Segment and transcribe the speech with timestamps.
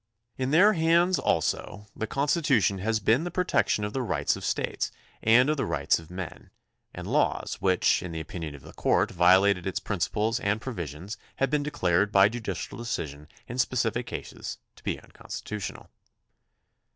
[0.35, 4.91] In their hands also the Constitution has been the protection of the rights of States
[5.21, 6.49] and of the rights of men,
[6.91, 11.17] and laws which, in the opinion of the court, violated its principles and its provisions
[11.35, 15.91] have been declared by judicial decision in specific cases to be unconstitutional.